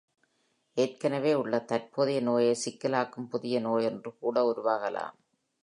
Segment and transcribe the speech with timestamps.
[0.77, 5.15] ஏற்கனவே உள்ள தற்போதைய நோயை சிக்கலாக்கும் புதிய நோய் ஒன்று கூட உருவாகலாம்.